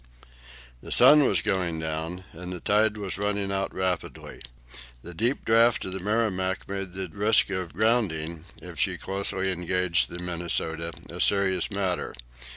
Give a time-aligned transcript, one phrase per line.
[0.81, 4.41] The sun was going down and the tide was running out rapidly.
[5.03, 10.09] The deep draught of the "Merrimac" made the risk of grounding, if she closely engaged
[10.09, 12.15] the "Minnesota," a serious matter.